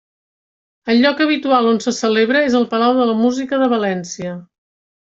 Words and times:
El 0.93 1.01
lloc 1.03 1.21
habitual 1.25 1.69
on 1.73 1.77
se 1.85 1.95
celebra 1.97 2.43
és 2.49 2.57
el 2.63 2.67
Palau 2.75 2.99
de 3.03 3.09
la 3.13 3.17
Música 3.23 3.63
de 3.67 3.71
València. 3.79 4.37